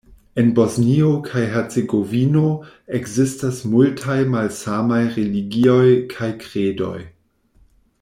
En 0.41 0.47
Bosnio 0.59 1.09
kaj 1.27 1.43
Hercegovino 1.55 2.43
ekzistas 3.01 3.61
multaj 3.75 4.19
malsamaj 4.33 5.03
religioj 5.19 5.87
kaj 6.17 6.35
kredoj. 6.47 6.99